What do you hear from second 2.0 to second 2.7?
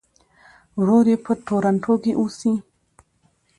کې اوسي.